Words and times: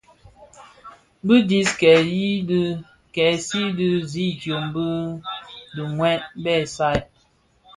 Bi 1.25 1.35
dhi 1.49 1.59
kèsi 3.15 3.61
di 3.77 3.89
zidyōm 4.11 4.65
di 4.75 4.87
dhiňwê 5.75 6.11
bè 6.43 6.53
saad. 6.75 7.01